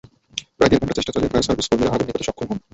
প্রায় 0.57 0.69
দেড় 0.71 0.81
ঘণ্টা 0.83 0.97
চেষ্টা 0.97 1.13
চালিয়ে 1.15 1.31
ফায়ার 1.31 1.45
সার্ভিস 1.47 1.67
কর্মীরা 1.69 1.93
আগুন 1.93 2.05
নেভাতে 2.07 2.27
সক্ষম 2.29 2.47
হন। 2.49 2.59